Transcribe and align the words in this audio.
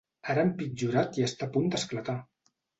Ara 0.33 0.43
ha 0.45 0.45
empitjorat 0.51 1.21
i 1.21 1.27
està 1.29 1.51
a 1.51 1.53
punt 1.59 1.71
d'esclatar! 1.77 2.19